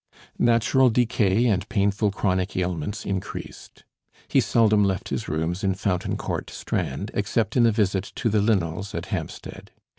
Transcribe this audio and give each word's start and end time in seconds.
Natural 0.39 0.89
decay 0.89 1.45
and 1.45 1.69
painful 1.69 2.09
chronic 2.09 2.57
ailments 2.57 3.05
increased. 3.05 3.83
He 4.27 4.41
seldom 4.41 4.83
left 4.83 5.09
his 5.09 5.27
rooms 5.27 5.63
in 5.63 5.75
Fountain 5.75 6.17
Court, 6.17 6.49
Strand, 6.49 7.11
except 7.13 7.55
in 7.55 7.67
a 7.67 7.71
visit 7.71 8.11
to 8.15 8.27
the 8.27 8.39
Linnells, 8.41 8.95
at 8.95 9.05
Hampstead. 9.13 9.69